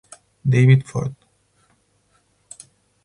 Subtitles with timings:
[0.43, 1.13] David Ford